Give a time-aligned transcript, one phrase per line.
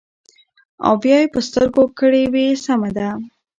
[0.85, 3.19] او بيا يې پۀ سترګو کړې وې سمه ده ـ